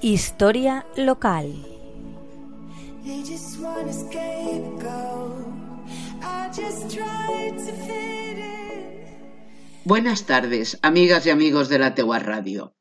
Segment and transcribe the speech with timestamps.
[0.00, 1.52] Historia local.
[9.84, 12.76] Buenas tardes, amigas y amigos de la Tegua Radio.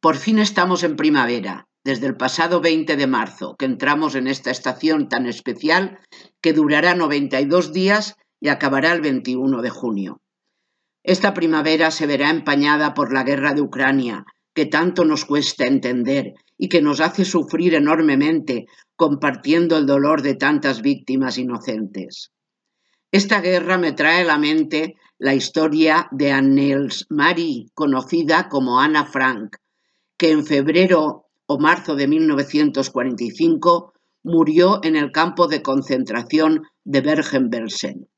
[0.00, 4.52] Por fin estamos en primavera, desde el pasado 20 de marzo, que entramos en esta
[4.52, 5.98] estación tan especial
[6.40, 10.20] que durará 92 días y acabará el 21 de junio.
[11.02, 16.34] Esta primavera se verá empañada por la guerra de Ucrania, que tanto nos cuesta entender
[16.58, 18.66] y que nos hace sufrir enormemente
[18.96, 22.32] compartiendo el dolor de tantas víctimas inocentes.
[23.10, 29.04] Esta guerra me trae a la mente la historia de Annels Marie, conocida como Ana
[29.04, 29.56] Frank,
[30.16, 38.08] que en febrero o marzo de 1945 murió en el campo de concentración de Bergen-Belsen.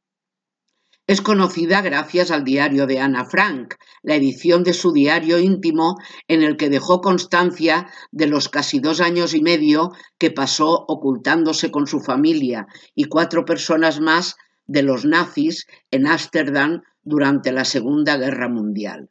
[1.07, 6.43] Es conocida gracias al diario de Ana Frank, la edición de su diario íntimo en
[6.43, 11.87] el que dejó constancia de los casi dos años y medio que pasó ocultándose con
[11.87, 18.49] su familia y cuatro personas más de los nazis en Ámsterdam durante la Segunda Guerra
[18.49, 19.11] Mundial.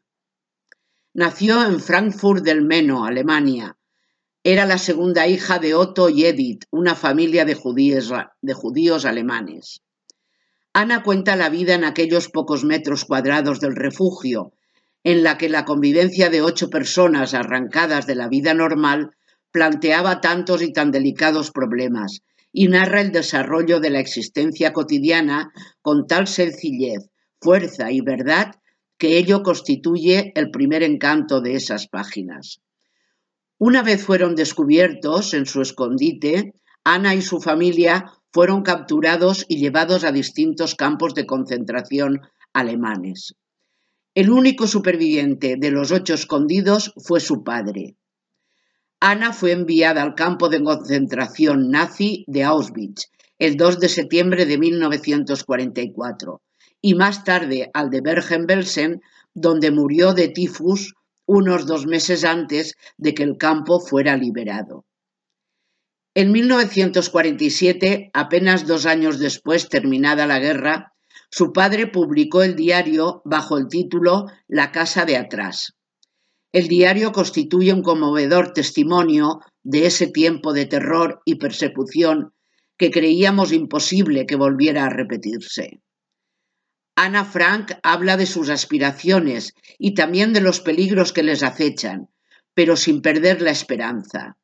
[1.13, 3.77] Nació en Frankfurt del Meno, Alemania.
[4.43, 9.83] Era la segunda hija de Otto y Edith, una familia de judíos, de judíos alemanes.
[10.73, 14.53] Ana cuenta la vida en aquellos pocos metros cuadrados del refugio,
[15.03, 19.11] en la que la convivencia de ocho personas arrancadas de la vida normal
[19.51, 25.51] planteaba tantos y tan delicados problemas, y narra el desarrollo de la existencia cotidiana
[25.81, 28.55] con tal sencillez, fuerza y verdad
[28.97, 32.61] que ello constituye el primer encanto de esas páginas.
[33.59, 40.03] Una vez fueron descubiertos en su escondite, Ana y su familia fueron capturados y llevados
[40.03, 43.35] a distintos campos de concentración alemanes.
[44.15, 47.95] El único superviviente de los ocho escondidos fue su padre.
[48.99, 54.57] Ana fue enviada al campo de concentración nazi de Auschwitz el 2 de septiembre de
[54.57, 56.41] 1944
[56.81, 59.01] y más tarde al de Bergen-Belsen,
[59.33, 60.93] donde murió de tifus
[61.25, 64.85] unos dos meses antes de que el campo fuera liberado.
[66.15, 70.93] En 1947, apenas dos años después terminada la guerra,
[71.31, 75.73] su padre publicó el diario bajo el título La casa de atrás.
[76.51, 82.35] El diario constituye un conmovedor testimonio de ese tiempo de terror y persecución
[82.77, 85.81] que creíamos imposible que volviera a repetirse.
[86.95, 92.09] Ana Frank habla de sus aspiraciones y también de los peligros que les acechan,
[92.53, 94.37] pero sin perder la esperanza.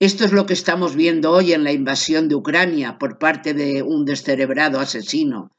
[0.00, 3.82] Esto es lo que estamos viendo hoy en la invasión de Ucrania por parte de
[3.82, 5.54] un descerebrado asesino.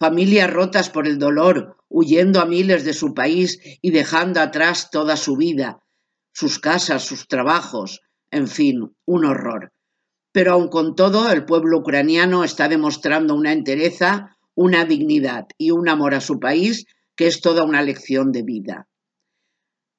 [0.00, 5.18] Familias rotas por el dolor, huyendo a miles de su país y dejando atrás toda
[5.18, 5.82] su vida,
[6.32, 8.00] sus casas, sus trabajos,
[8.30, 9.74] en fin, un horror.
[10.32, 15.90] Pero aun con todo, el pueblo ucraniano está demostrando una entereza, una dignidad y un
[15.90, 16.86] amor a su país
[17.16, 18.88] que es toda una lección de vida.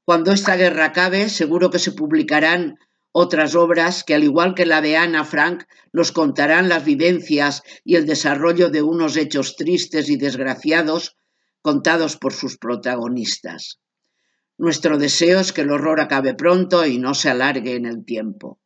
[0.05, 2.79] Cuando esta guerra acabe, seguro que se publicarán
[3.17, 7.95] otras obras que, al igual que la de Ana Frank, nos contarán las vivencias y
[7.95, 11.15] el desarrollo de unos hechos tristes y desgraciados
[11.61, 13.79] contados por sus protagonistas.
[14.57, 18.59] Nuestro deseo es que el horror acabe pronto y no se alargue en el tiempo.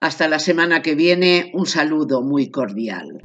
[0.00, 3.22] Hasta la semana que viene, un saludo muy cordial.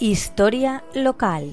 [0.00, 1.52] Historia local.